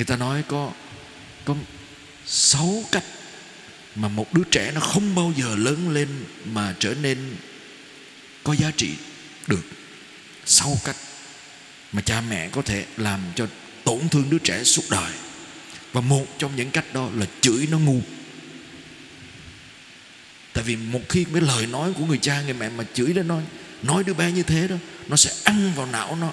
Người 0.00 0.04
ta 0.04 0.16
nói 0.16 0.44
có 0.48 0.72
có 1.44 1.54
sáu 2.26 2.84
cách 2.92 3.04
mà 3.94 4.08
một 4.08 4.34
đứa 4.34 4.42
trẻ 4.50 4.72
nó 4.74 4.80
không 4.80 5.14
bao 5.14 5.32
giờ 5.36 5.54
lớn 5.56 5.90
lên 5.90 6.08
mà 6.44 6.74
trở 6.78 6.94
nên 7.02 7.36
có 8.44 8.54
giá 8.54 8.70
trị 8.76 8.90
được. 9.46 9.62
Sáu 10.46 10.78
cách 10.84 10.96
mà 11.92 12.02
cha 12.02 12.20
mẹ 12.20 12.48
có 12.48 12.62
thể 12.62 12.86
làm 12.96 13.20
cho 13.34 13.46
tổn 13.84 14.08
thương 14.08 14.30
đứa 14.30 14.38
trẻ 14.38 14.64
suốt 14.64 14.82
đời. 14.90 15.12
Và 15.92 16.00
một 16.00 16.26
trong 16.38 16.56
những 16.56 16.70
cách 16.70 16.84
đó 16.92 17.08
là 17.14 17.26
chửi 17.40 17.68
nó 17.70 17.78
ngu. 17.78 18.00
Tại 20.52 20.64
vì 20.64 20.76
một 20.76 21.00
khi 21.08 21.24
cái 21.32 21.42
lời 21.42 21.66
nói 21.66 21.92
của 21.92 22.04
người 22.04 22.18
cha, 22.18 22.42
người 22.42 22.54
mẹ 22.54 22.68
mà 22.68 22.84
chửi 22.94 23.12
nó 23.14 23.22
nói 23.22 23.42
nói 23.82 24.04
đứa 24.04 24.14
bé 24.14 24.32
như 24.32 24.42
thế 24.42 24.68
đó, 24.68 24.76
nó 25.08 25.16
sẽ 25.16 25.30
ăn 25.44 25.72
vào 25.76 25.86
não 25.86 26.16
nó 26.16 26.32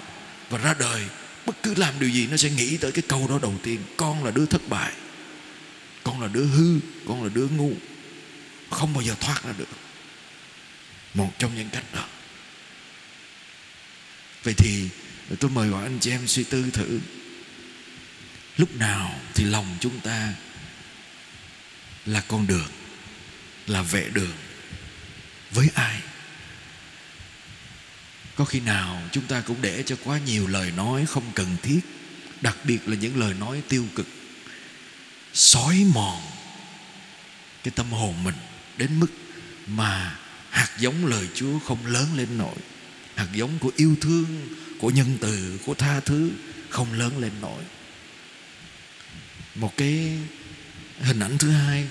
và 0.49 0.57
ra 0.57 0.75
đời 0.79 1.03
bất 1.47 1.63
cứ 1.63 1.75
làm 1.75 1.99
điều 1.99 2.09
gì 2.09 2.27
nó 2.27 2.37
sẽ 2.37 2.49
nghĩ 2.49 2.77
tới 2.77 2.91
cái 2.91 3.03
câu 3.07 3.27
đó 3.27 3.39
đầu 3.41 3.55
tiên. 3.63 3.79
Con 3.97 4.23
là 4.23 4.31
đứa 4.31 4.45
thất 4.45 4.69
bại. 4.69 4.93
Con 6.03 6.21
là 6.21 6.27
đứa 6.27 6.45
hư. 6.45 6.79
Con 7.07 7.23
là 7.23 7.29
đứa 7.33 7.47
ngu. 7.47 7.71
Không 8.69 8.93
bao 8.93 9.03
giờ 9.03 9.15
thoát 9.19 9.43
ra 9.43 9.53
được. 9.57 9.69
Một 11.13 11.33
trong 11.39 11.55
những 11.55 11.69
cách 11.69 11.83
đó. 11.93 12.05
Vậy 14.43 14.53
thì 14.57 14.89
tôi 15.39 15.51
mời 15.51 15.69
gọi 15.69 15.83
anh 15.83 15.99
chị 15.99 16.11
em 16.11 16.27
suy 16.27 16.43
tư 16.43 16.69
thử. 16.73 16.99
Lúc 18.57 18.75
nào 18.75 19.19
thì 19.35 19.43
lòng 19.43 19.77
chúng 19.79 19.99
ta 19.99 20.33
là 22.05 22.23
con 22.27 22.47
đường, 22.47 22.69
là 23.67 23.81
vệ 23.81 24.09
đường? 24.13 24.31
Với 25.51 25.69
ai? 25.73 26.01
Có 28.37 28.45
khi 28.45 28.59
nào 28.59 29.01
chúng 29.11 29.23
ta 29.23 29.41
cũng 29.41 29.61
để 29.61 29.83
cho 29.85 29.95
quá 30.03 30.19
nhiều 30.25 30.47
lời 30.47 30.71
nói 30.71 31.05
không 31.05 31.23
cần 31.35 31.57
thiết, 31.63 31.79
đặc 32.41 32.57
biệt 32.63 32.89
là 32.89 32.95
những 32.95 33.19
lời 33.19 33.33
nói 33.33 33.61
tiêu 33.69 33.85
cực, 33.95 34.07
xói 35.33 35.85
mòn 35.93 36.21
cái 37.63 37.71
tâm 37.75 37.91
hồn 37.91 38.23
mình 38.23 38.35
đến 38.77 38.99
mức 38.99 39.07
mà 39.67 40.17
hạt 40.49 40.69
giống 40.79 41.05
lời 41.05 41.27
Chúa 41.35 41.59
không 41.59 41.85
lớn 41.85 42.07
lên 42.15 42.37
nổi, 42.37 42.55
hạt 43.15 43.27
giống 43.33 43.59
của 43.59 43.71
yêu 43.75 43.95
thương, 44.01 44.47
của 44.79 44.89
nhân 44.89 45.17
từ, 45.21 45.59
của 45.65 45.73
tha 45.73 45.99
thứ 45.99 46.31
không 46.69 46.93
lớn 46.93 47.17
lên 47.19 47.31
nổi. 47.41 47.63
Một 49.55 49.77
cái 49.77 50.17
hình 51.01 51.19
ảnh 51.19 51.37
thứ 51.37 51.49
hai 51.49 51.87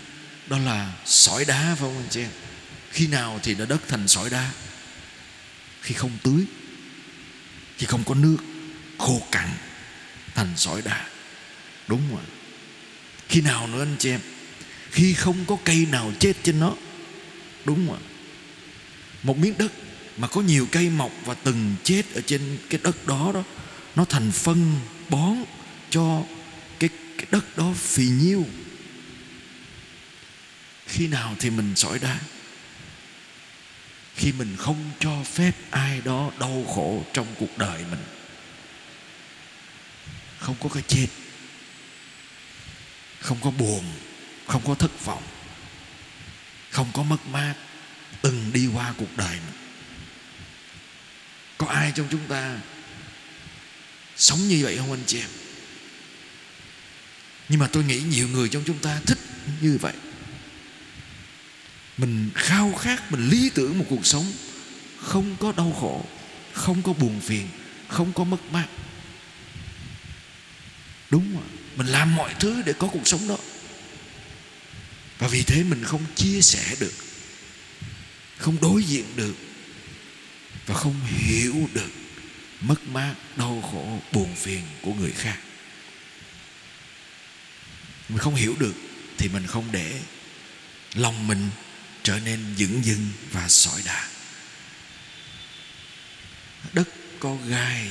đó 0.47 0.59
là 0.59 0.93
sỏi 1.05 1.45
đá 1.45 1.63
phải 1.63 1.77
không 1.77 1.97
anh 1.97 2.09
chị 2.11 2.21
em? 2.21 2.31
Khi 2.91 3.07
nào 3.07 3.41
thì 3.43 3.55
nó 3.55 3.67
đất 3.67 3.81
thành 3.89 4.09
sỏi 4.09 4.31
đá? 4.31 4.51
Khi 5.87 5.95
không 5.95 6.19
tưới 6.23 6.45
khi 7.79 7.87
không 7.87 8.05
có 8.05 8.15
nước 8.15 8.37
khô 8.99 9.23
cằn 9.33 9.49
thành 10.35 10.53
sỏi 10.57 10.83
đá. 10.83 11.07
Đúng 11.89 12.01
rồi. 12.11 12.25
Khi 13.29 13.41
nào 13.41 13.67
nữa 13.67 13.83
anh 13.83 13.97
chị 13.99 14.11
em? 14.11 14.21
Khi 14.91 15.15
không 15.15 15.45
có 15.47 15.57
cây 15.65 15.87
nào 15.91 16.13
chết 16.19 16.33
trên 16.43 16.61
nó. 16.61 16.75
Đúng 17.65 17.89
rồi. 17.89 17.99
Một 19.23 19.39
miếng 19.39 19.55
đất 19.59 19.73
mà 20.17 20.29
có 20.29 20.41
nhiều 20.41 20.69
cây 20.73 20.91
mọc 20.91 21.13
và 21.25 21.35
từng 21.35 21.75
chết 21.85 22.03
ở 22.15 22.21
trên 22.27 22.59
cái 22.71 22.81
đất 22.83 23.07
đó 23.07 23.31
đó 23.35 23.43
nó 23.97 24.05
thành 24.05 24.33
phân 24.33 24.75
bón 25.09 25.37
cho 25.91 26.23
cái, 26.79 26.91
cái 27.19 27.27
đất 27.31 27.57
đó 27.59 27.73
phì 27.77 28.09
nhiêu. 28.09 28.47
Khi 30.87 31.07
nào 31.07 31.37
thì 31.39 31.51
mình 31.51 31.73
sỏi 31.77 31.99
đá? 31.99 32.19
Khi 34.17 34.33
mình 34.33 34.57
không 34.59 34.91
cho 35.01 35.23
phép 35.25 35.53
ai 35.71 36.01
đó 36.01 36.31
đau 36.39 36.65
khổ 36.75 37.05
trong 37.13 37.27
cuộc 37.39 37.59
đời 37.59 37.85
mình. 37.91 38.05
Không 40.39 40.57
có 40.63 40.69
cái 40.69 40.83
chết. 40.87 41.07
Không 43.21 43.39
có 43.41 43.51
buồn. 43.51 43.85
Không 44.47 44.63
có 44.67 44.75
thất 44.75 45.05
vọng. 45.05 45.23
Không 46.71 46.91
có 46.95 47.03
mất 47.03 47.27
mát. 47.27 47.55
Từng 48.23 48.51
đi 48.53 48.67
qua 48.75 48.95
cuộc 48.99 49.17
đời 49.17 49.37
mình. 49.47 49.57
Có 51.59 51.67
ai 51.67 51.93
trong 51.95 52.07
chúng 52.11 52.27
ta 52.29 52.59
sống 54.17 54.39
như 54.39 54.61
vậy 54.63 54.77
không 54.77 54.91
anh 54.91 55.05
chị 55.07 55.21
em? 55.21 55.31
Nhưng 57.49 57.61
mà 57.61 57.67
tôi 57.67 57.85
nghĩ 57.85 58.01
nhiều 58.01 58.29
người 58.29 58.49
trong 58.49 58.63
chúng 58.67 58.79
ta 58.79 59.01
thích 59.07 59.19
như 59.61 59.79
vậy 59.81 59.93
mình 61.99 62.31
khao 62.35 62.75
khát, 62.75 63.13
mình 63.13 63.29
lý 63.29 63.51
tưởng 63.51 63.79
một 63.79 63.85
cuộc 63.89 64.07
sống. 64.07 64.33
Không 65.03 65.37
có 65.41 65.53
đau 65.57 65.77
khổ, 65.81 66.05
không 66.53 66.83
có 66.83 66.93
buồn 66.93 67.21
phiền, 67.21 67.49
không 67.89 68.13
có 68.13 68.25
mất 68.25 68.53
mát. 68.53 68.67
Đúng 71.11 71.33
rồi, 71.35 71.45
mình 71.77 71.87
làm 71.87 72.17
mọi 72.17 72.35
thứ 72.41 72.63
để 72.63 72.73
có 72.73 72.87
cuộc 72.87 73.09
sống 73.09 73.29
đó. 73.29 73.37
Và 75.19 75.29
vì 75.29 75.43
thế 75.43 75.63
mình 75.63 75.85
không 75.85 76.05
chia 76.15 76.41
sẻ 76.41 76.77
được, 76.81 76.93
không 78.39 78.61
đối 78.61 78.83
diện 78.83 79.05
được, 79.17 79.35
và 80.67 80.75
không 80.75 81.01
hiểu 81.07 81.69
được 81.75 81.91
mất 82.61 82.89
mát, 82.89 83.15
đau 83.37 83.63
khổ, 83.73 83.99
buồn 84.13 84.35
phiền 84.35 84.63
của 84.83 84.95
người 84.95 85.11
khác. 85.11 85.39
Mình 88.09 88.19
không 88.19 88.35
hiểu 88.35 88.57
được 88.59 88.75
thì 89.19 89.29
mình 89.29 89.47
không 89.47 89.65
để 89.73 90.01
lòng 90.95 91.29
mình 91.29 91.51
trở 92.07 92.19
nên 92.25 92.55
dững 92.57 92.85
dưng 92.85 93.09
và 93.33 93.49
sỏi 93.49 93.83
đá 93.85 94.09
đất 96.73 96.89
có 97.21 97.37
gai, 97.49 97.89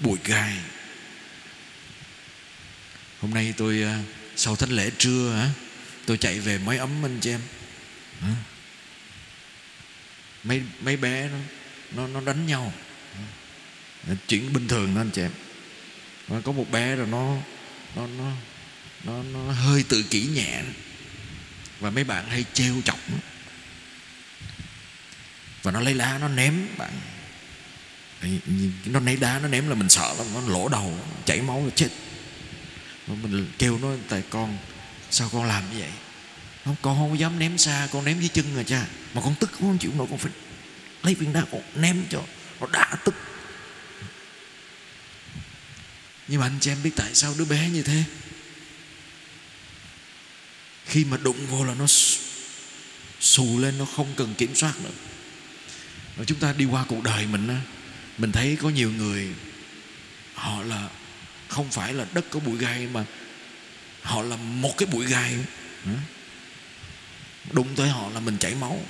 bụi 0.00 0.18
gai. 0.24 0.56
Hôm 3.20 3.34
nay 3.34 3.54
tôi 3.56 3.82
ờ, 3.82 3.98
sau 4.36 4.56
thánh 4.56 4.70
lễ 4.70 4.90
trưa, 4.98 5.32
hả, 5.32 5.50
tôi 6.06 6.18
chạy 6.18 6.40
về 6.40 6.58
máy 6.58 6.78
ấm 6.78 7.04
anh 7.04 7.18
chị 7.20 7.30
em. 7.30 7.40
Mấy 10.44 10.62
mấy 10.80 10.96
bé 10.96 11.28
nó 11.28 11.38
nó 11.96 12.06
nó 12.06 12.20
đánh 12.20 12.46
nhau. 12.46 12.72
Chuyện 14.28 14.52
bình 14.52 14.68
thường 14.68 14.94
đó 14.94 15.00
anh 15.00 15.10
chị 15.10 15.22
em. 15.22 15.32
Có 16.42 16.52
một 16.52 16.70
bé 16.70 16.96
rồi 16.96 17.06
nó 17.06 17.36
nó 17.96 18.06
nó 18.06 18.32
nó 19.04 19.22
nó 19.22 19.52
hơi 19.52 19.84
tự 19.88 20.02
kỷ 20.10 20.22
nhẹ 20.22 20.62
và 21.82 21.90
mấy 21.90 22.04
bạn 22.04 22.28
hay 22.28 22.44
trêu 22.52 22.74
chọc 22.84 22.98
nó. 23.10 23.16
Và 25.62 25.72
nó 25.72 25.80
lấy 25.80 25.94
đá 25.94 26.18
nó 26.18 26.28
ném 26.28 26.66
bạn. 26.78 26.90
Nó 28.84 29.00
lấy 29.00 29.16
đá 29.16 29.38
nó 29.38 29.48
ném 29.48 29.68
là 29.68 29.74
mình 29.74 29.88
sợ 29.88 30.14
lắm, 30.18 30.26
nó 30.34 30.40
lỗ 30.40 30.68
đầu, 30.68 30.98
chảy 31.24 31.42
máu 31.42 31.64
là 31.64 31.70
chết. 31.74 31.88
Mình 33.06 33.52
kêu 33.58 33.78
nó, 33.78 33.88
tại 34.08 34.22
con, 34.30 34.58
sao 35.10 35.28
con 35.32 35.44
làm 35.44 35.62
như 35.72 35.78
vậy? 35.80 35.90
Không, 36.64 36.76
con 36.82 36.98
không 36.98 37.18
dám 37.18 37.38
ném 37.38 37.58
xa, 37.58 37.88
con 37.92 38.04
ném 38.04 38.20
dưới 38.20 38.28
chân 38.28 38.54
rồi 38.54 38.64
cha. 38.64 38.86
Mà 39.14 39.20
con 39.24 39.34
tức, 39.40 39.50
con 39.52 39.60
không 39.60 39.78
chịu 39.78 39.92
nổi, 39.96 40.06
con 40.10 40.18
phải 40.18 40.32
lấy 41.02 41.14
viên 41.14 41.32
đá, 41.32 41.42
con 41.52 41.62
ném 41.74 42.02
cho 42.10 42.22
nó 42.60 42.66
đã 42.72 42.96
tức. 43.04 43.14
Nhưng 46.28 46.40
mà 46.40 46.46
anh 46.46 46.58
chị 46.60 46.70
em 46.70 46.82
biết 46.82 46.92
tại 46.96 47.14
sao 47.14 47.34
đứa 47.38 47.44
bé 47.44 47.68
như 47.68 47.82
thế? 47.82 48.04
Khi 50.92 51.04
mà 51.04 51.16
đụng 51.16 51.46
vô 51.46 51.64
là 51.64 51.74
nó 51.74 51.86
xù 53.20 53.58
lên, 53.58 53.78
nó 53.78 53.84
không 53.84 54.12
cần 54.16 54.34
kiểm 54.34 54.54
soát 54.54 54.72
nữa. 54.84 54.90
Rồi 56.16 56.26
chúng 56.26 56.38
ta 56.38 56.52
đi 56.52 56.64
qua 56.64 56.84
cuộc 56.88 57.02
đời 57.02 57.26
mình 57.26 57.48
á, 57.48 57.60
mình 58.18 58.32
thấy 58.32 58.56
có 58.62 58.70
nhiều 58.70 58.92
người, 58.92 59.28
họ 60.34 60.62
là 60.62 60.88
không 61.48 61.70
phải 61.70 61.94
là 61.94 62.06
đất 62.14 62.24
có 62.30 62.40
bụi 62.40 62.58
gai 62.58 62.86
mà 62.86 63.04
họ 64.02 64.22
là 64.22 64.36
một 64.36 64.78
cái 64.78 64.86
bụi 64.86 65.06
gai. 65.06 65.34
Đụng 67.50 67.68
tới 67.76 67.88
họ 67.88 68.10
là 68.10 68.20
mình 68.20 68.38
chảy 68.38 68.54
máu. 68.54 68.80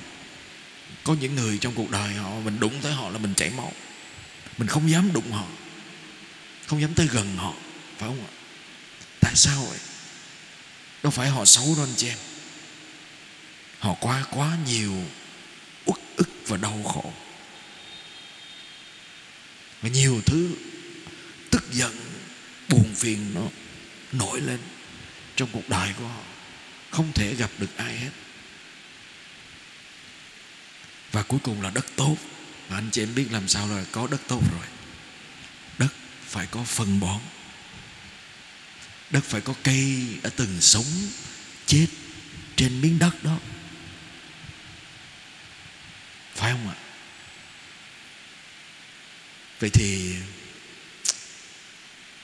Có 1.04 1.14
những 1.20 1.34
người 1.34 1.58
trong 1.58 1.74
cuộc 1.74 1.90
đời 1.90 2.14
họ, 2.14 2.40
mình 2.40 2.60
đụng 2.60 2.74
tới 2.82 2.92
họ 2.92 3.10
là 3.10 3.18
mình 3.18 3.34
chảy 3.34 3.50
máu. 3.50 3.72
Mình 4.58 4.68
không 4.68 4.90
dám 4.90 5.12
đụng 5.12 5.32
họ. 5.32 5.46
Không 6.66 6.80
dám 6.80 6.94
tới 6.94 7.06
gần 7.06 7.36
họ, 7.36 7.54
phải 7.98 8.08
không 8.08 8.26
ạ? 8.26 8.32
Tại 9.20 9.32
sao 9.34 9.66
vậy? 9.70 9.78
Đâu 11.02 11.10
phải 11.10 11.28
họ 11.28 11.44
xấu 11.44 11.74
đâu 11.76 11.84
anh 11.84 11.94
chị 11.96 12.08
em. 12.08 12.18
Họ 13.78 13.94
qua 14.00 14.24
quá 14.30 14.56
nhiều 14.66 14.94
uất 15.84 15.98
ức 16.16 16.28
và 16.46 16.56
đau 16.56 16.82
khổ. 16.82 17.12
Và 19.82 19.88
nhiều 19.88 20.22
thứ 20.26 20.54
tức 21.50 21.64
giận, 21.72 21.96
buồn 22.68 22.94
phiền 22.94 23.34
nó 23.34 23.42
nổi 24.12 24.40
lên 24.40 24.58
trong 25.36 25.48
cuộc 25.52 25.68
đời 25.68 25.92
của 25.98 26.06
họ. 26.06 26.22
Không 26.90 27.12
thể 27.12 27.34
gặp 27.34 27.50
được 27.58 27.76
ai 27.76 27.96
hết. 27.96 28.10
Và 31.12 31.22
cuối 31.22 31.40
cùng 31.42 31.62
là 31.62 31.70
đất 31.70 31.86
tốt. 31.96 32.16
Mà 32.68 32.76
anh 32.76 32.88
chị 32.92 33.02
em 33.02 33.14
biết 33.14 33.26
làm 33.30 33.48
sao 33.48 33.68
là 33.68 33.84
có 33.92 34.06
đất 34.06 34.20
tốt 34.28 34.40
rồi. 34.52 34.66
Đất 35.78 35.94
phải 36.26 36.46
có 36.46 36.64
phân 36.64 37.00
bón 37.00 37.20
đất 39.12 39.24
phải 39.24 39.40
có 39.40 39.54
cây 39.64 40.06
đã 40.22 40.30
từng 40.36 40.60
sống, 40.60 40.84
chết 41.66 41.86
trên 42.56 42.80
miếng 42.80 42.98
đất 42.98 43.24
đó. 43.24 43.38
Phải 46.34 46.52
không 46.52 46.68
ạ? 46.68 46.76
Vậy 49.60 49.70
thì 49.70 50.14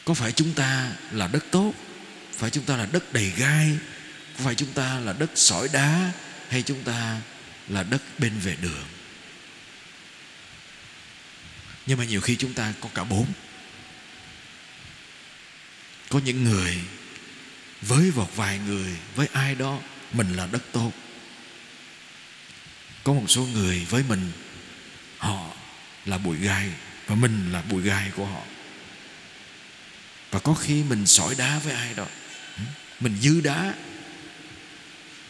có 0.04 0.14
phải 0.14 0.32
chúng 0.32 0.54
ta 0.54 0.92
là 1.10 1.26
đất 1.26 1.44
tốt? 1.50 1.74
Phải 2.32 2.50
chúng 2.50 2.64
ta 2.64 2.76
là 2.76 2.86
đất 2.92 3.12
đầy 3.12 3.32
gai? 3.36 3.78
Có 4.38 4.44
phải 4.44 4.54
chúng 4.54 4.72
ta 4.72 4.98
là 4.98 5.12
đất 5.12 5.30
sỏi 5.34 5.68
đá? 5.72 6.12
Hay 6.48 6.62
chúng 6.62 6.84
ta 6.84 7.20
là 7.68 7.82
đất 7.82 8.02
bên 8.18 8.38
vệ 8.38 8.56
đường? 8.56 8.86
Nhưng 11.86 11.98
mà 11.98 12.04
nhiều 12.04 12.20
khi 12.20 12.36
chúng 12.36 12.54
ta 12.54 12.72
có 12.80 12.88
cả 12.94 13.04
bốn 13.04 13.26
có 16.08 16.20
những 16.24 16.44
người 16.44 16.80
với 17.82 18.12
một 18.14 18.36
vài 18.36 18.58
người, 18.58 18.96
với 19.14 19.28
ai 19.32 19.54
đó, 19.54 19.78
mình 20.12 20.36
là 20.36 20.46
đất 20.46 20.62
tốt. 20.72 20.92
Có 23.04 23.12
một 23.12 23.24
số 23.28 23.42
người 23.42 23.86
với 23.90 24.02
mình, 24.08 24.32
họ 25.18 25.50
là 26.04 26.18
bụi 26.18 26.36
gai 26.36 26.70
và 27.06 27.14
mình 27.14 27.52
là 27.52 27.62
bụi 27.62 27.82
gai 27.82 28.10
của 28.16 28.26
họ. 28.26 28.42
Và 30.30 30.38
có 30.38 30.54
khi 30.54 30.82
mình 30.82 31.06
sỏi 31.06 31.34
đá 31.38 31.58
với 31.58 31.72
ai 31.72 31.94
đó. 31.94 32.06
Mình 33.00 33.16
dư 33.20 33.40
đá, 33.40 33.74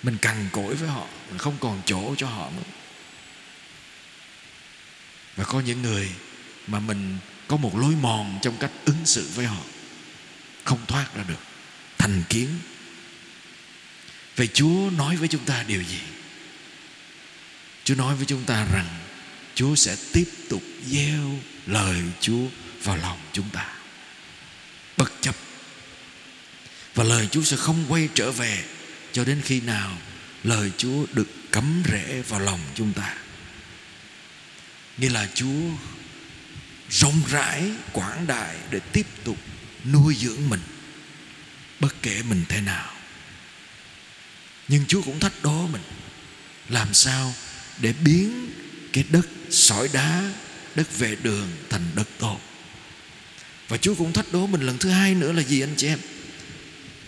mình 0.02 0.18
cằn 0.18 0.48
cỗi 0.52 0.74
với 0.74 0.88
họ, 0.88 1.06
mình 1.28 1.38
không 1.38 1.56
còn 1.60 1.82
chỗ 1.86 2.14
cho 2.18 2.26
họ 2.26 2.50
nữa. 2.50 2.72
Và 5.36 5.44
có 5.44 5.60
những 5.60 5.82
người 5.82 6.08
mà 6.66 6.80
mình 6.80 7.18
có 7.48 7.56
một 7.56 7.78
lối 7.78 7.94
mòn 8.02 8.38
trong 8.42 8.56
cách 8.60 8.70
ứng 8.84 9.06
xử 9.06 9.28
với 9.34 9.46
họ 9.46 9.62
không 10.68 10.86
thoát 10.86 11.14
ra 11.14 11.22
được. 11.28 11.40
Thành 11.98 12.22
kiến. 12.28 12.48
Vậy 14.36 14.48
chúa 14.54 14.90
nói 14.96 15.16
với 15.16 15.28
chúng 15.28 15.44
ta 15.44 15.64
điều 15.68 15.82
gì? 15.82 16.00
Chúa 17.84 17.94
nói 17.94 18.16
với 18.16 18.26
chúng 18.26 18.44
ta 18.44 18.66
rằng 18.72 18.86
chúa 19.54 19.74
sẽ 19.74 19.96
tiếp 20.12 20.28
tục 20.48 20.62
gieo 20.86 21.38
lời 21.66 22.02
chúa 22.20 22.46
vào 22.82 22.96
lòng 22.96 23.18
chúng 23.32 23.50
ta. 23.50 23.66
Bất 24.96 25.12
chấp. 25.20 25.34
Và 26.94 27.04
lời 27.04 27.28
chúa 27.30 27.42
sẽ 27.42 27.56
không 27.56 27.84
quay 27.88 28.08
trở 28.14 28.32
về 28.32 28.64
cho 29.12 29.24
đến 29.24 29.40
khi 29.44 29.60
nào 29.60 29.98
lời 30.44 30.70
chúa 30.76 31.06
được 31.12 31.28
cắm 31.52 31.82
rễ 31.92 32.22
vào 32.28 32.40
lòng 32.40 32.60
chúng 32.74 32.92
ta. 32.92 33.14
Nghĩa 34.98 35.08
là 35.10 35.28
chúa 35.34 35.62
rộng 36.90 37.22
rãi, 37.28 37.70
quảng 37.92 38.26
đại 38.26 38.56
để 38.70 38.80
tiếp 38.92 39.06
tục 39.24 39.36
nuôi 39.84 40.14
dưỡng 40.14 40.48
mình 40.48 40.60
bất 41.80 42.02
kể 42.02 42.22
mình 42.22 42.44
thế 42.48 42.60
nào. 42.60 42.92
Nhưng 44.68 44.86
chúa 44.86 45.02
cũng 45.02 45.20
thách 45.20 45.42
đố 45.42 45.66
mình 45.66 45.82
làm 46.68 46.94
sao 46.94 47.34
để 47.80 47.94
biến 48.04 48.50
cái 48.92 49.04
đất 49.10 49.28
sỏi 49.50 49.88
đá 49.92 50.32
đất 50.74 50.98
về 50.98 51.16
đường 51.22 51.48
thành 51.70 51.84
đất 51.94 52.08
tốt. 52.18 52.40
Và 53.68 53.76
chúa 53.76 53.94
cũng 53.94 54.12
thách 54.12 54.32
đố 54.32 54.46
mình 54.46 54.60
lần 54.60 54.78
thứ 54.78 54.90
hai 54.90 55.14
nữa 55.14 55.32
là 55.32 55.42
gì 55.42 55.60
anh 55.60 55.74
chị 55.76 55.86
em? 55.86 55.98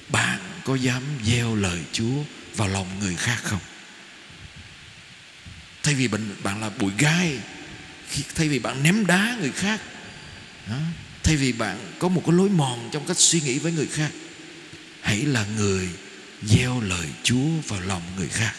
Bạn 0.08 0.40
có 0.64 0.74
dám 0.74 1.02
gieo 1.26 1.56
lời 1.56 1.80
chúa 1.92 2.24
vào 2.56 2.68
lòng 2.68 2.98
người 2.98 3.16
khác 3.16 3.38
không? 3.42 3.60
Thay 5.82 5.94
vì 5.94 6.08
bạn, 6.08 6.36
bạn 6.42 6.60
là 6.60 6.70
bụi 6.70 6.92
gai 6.98 7.38
thay 8.34 8.48
vì 8.48 8.58
bạn 8.58 8.82
ném 8.82 9.06
đá 9.06 9.36
người 9.40 9.52
khác 9.52 9.80
thay 11.30 11.36
vì 11.36 11.52
bạn 11.52 11.78
có 11.98 12.08
một 12.08 12.22
cái 12.26 12.36
lối 12.36 12.48
mòn 12.48 12.88
trong 12.92 13.06
cách 13.06 13.18
suy 13.18 13.40
nghĩ 13.40 13.58
với 13.58 13.72
người 13.72 13.86
khác, 13.86 14.10
hãy 15.00 15.18
là 15.18 15.46
người 15.56 15.88
gieo 16.42 16.80
lời 16.80 17.06
chúa 17.22 17.48
vào 17.66 17.80
lòng 17.80 18.02
người 18.16 18.28
khác. 18.28 18.52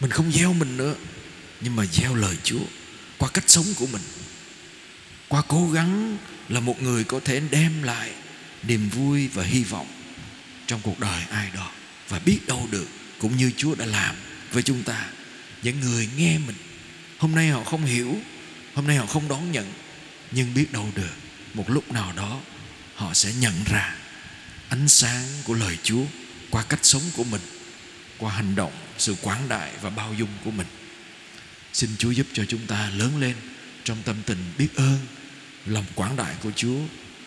Mình 0.00 0.10
không 0.10 0.32
gieo 0.32 0.52
mình 0.52 0.76
nữa, 0.76 0.94
nhưng 1.60 1.76
mà 1.76 1.86
gieo 1.86 2.14
lời 2.14 2.36
chúa 2.44 2.60
qua 3.18 3.28
cách 3.34 3.44
sống 3.46 3.64
của 3.78 3.86
mình. 3.86 4.02
Qua 5.28 5.42
cố 5.48 5.70
gắng 5.70 6.18
là 6.48 6.60
một 6.60 6.82
người 6.82 7.04
có 7.04 7.20
thể 7.24 7.40
đem 7.50 7.82
lại 7.82 8.10
niềm 8.62 8.88
vui 8.88 9.28
và 9.28 9.44
hy 9.44 9.64
vọng 9.64 9.86
trong 10.66 10.80
cuộc 10.82 11.00
đời 11.00 11.22
ai 11.30 11.50
đó 11.54 11.70
và 12.08 12.18
biết 12.18 12.38
đâu 12.46 12.68
được 12.70 12.86
cũng 13.18 13.36
như 13.36 13.52
Chúa 13.56 13.74
đã 13.74 13.86
làm 13.86 14.14
với 14.52 14.62
chúng 14.62 14.82
ta. 14.82 15.08
Những 15.62 15.80
người 15.80 16.08
nghe 16.16 16.38
mình, 16.38 16.56
hôm 17.18 17.34
nay 17.34 17.48
họ 17.48 17.64
không 17.64 17.84
hiểu, 17.84 18.16
hôm 18.74 18.86
nay 18.86 18.96
họ 18.96 19.06
không 19.06 19.28
đón 19.28 19.52
nhận 19.52 19.66
nhưng 20.30 20.54
biết 20.54 20.72
đâu 20.72 20.88
được, 20.94 21.14
một 21.54 21.70
lúc 21.70 21.92
nào 21.92 22.12
đó, 22.16 22.40
họ 22.94 23.14
sẽ 23.14 23.32
nhận 23.32 23.54
ra 23.66 23.96
ánh 24.68 24.88
sáng 24.88 25.24
của 25.44 25.54
lời 25.54 25.78
Chúa 25.82 26.04
qua 26.50 26.64
cách 26.68 26.80
sống 26.82 27.02
của 27.16 27.24
mình, 27.24 27.42
qua 28.18 28.32
hành 28.32 28.54
động, 28.54 28.72
sự 28.98 29.16
quảng 29.22 29.48
đại 29.48 29.72
và 29.80 29.90
bao 29.90 30.14
dung 30.14 30.30
của 30.44 30.50
mình 30.50 30.66
xin 31.76 31.90
Chúa 31.98 32.10
giúp 32.10 32.26
cho 32.32 32.44
chúng 32.44 32.66
ta 32.66 32.90
lớn 32.90 33.20
lên 33.20 33.34
trong 33.84 34.02
tâm 34.04 34.16
tình 34.26 34.38
biết 34.58 34.68
ơn, 34.74 34.98
lòng 35.66 35.84
quảng 35.94 36.16
đại 36.16 36.34
của 36.42 36.50
Chúa 36.56 36.78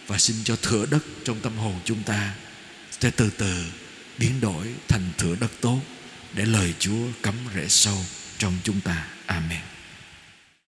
và 0.08 0.18
xin 0.18 0.36
cho 0.44 0.56
thửa 0.56 0.86
đất 0.86 1.04
trong 1.26 1.40
tâm 1.40 1.58
hồn 1.58 1.80
chúng 1.86 2.04
ta 2.04 2.34
sẽ 3.00 3.12
từ 3.12 3.30
từ 3.38 3.66
biến 4.18 4.42
đổi 4.42 4.68
thành 4.88 5.12
thửa 5.18 5.36
đất 5.40 5.52
tốt 5.62 5.82
để 6.34 6.46
lời 6.46 6.74
Chúa 6.80 7.08
cắm 7.24 7.36
rễ 7.56 7.68
sâu 7.68 8.06
trong 8.38 8.58
chúng 8.64 8.82
ta. 8.82 9.08
Amen. 9.26 9.79